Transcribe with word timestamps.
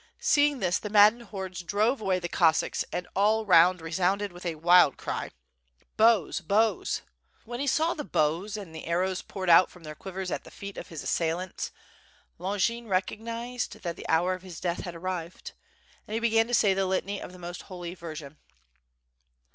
Seeing 0.19 0.57
this 0.57 0.79
the 0.79 0.89
maddened 0.89 1.25
hordes 1.25 1.61
drove 1.61 2.01
away 2.01 2.17
the 2.17 2.27
Cossacks 2.27 2.83
and 2.91 3.07
all 3.15 3.45
round 3.45 3.81
resounded 3.81 4.31
a 4.47 4.55
wild 4.55 4.97
cry: 4.97 5.29
Bow 5.95 6.25
s, 6.29 6.39
bows!" 6.39 7.03
When 7.45 7.59
he 7.59 7.67
saw 7.67 7.93
the 7.93 8.03
bows, 8.03 8.57
and 8.57 8.73
the 8.73 8.87
arrows 8.87 9.21
poured 9.21 9.47
out 9.47 9.69
from 9.69 9.83
their 9.83 9.93
quivers 9.93 10.31
at 10.31 10.43
the 10.43 10.49
feet 10.49 10.75
of 10.75 10.87
his 10.87 11.03
assailants, 11.03 11.69
Longin 12.39 12.87
recognised 12.87 13.73
that 13.81 13.95
the 13.95 14.09
hour 14.09 14.33
of 14.33 14.41
his 14.41 14.59
death 14.59 14.79
had 14.85 14.95
arrived, 14.95 15.51
and 16.07 16.15
he 16.15 16.19
began 16.19 16.47
to 16.47 16.53
say 16.55 16.73
the 16.73 16.87
litany 16.87 17.21
of 17.21 17.31
the 17.31 17.37
most 17.37 17.61
Holy 17.69 17.93
Virgin. 17.93 18.37